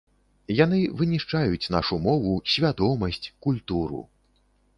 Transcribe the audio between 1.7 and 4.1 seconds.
нашу мову, свядомасць, культуру!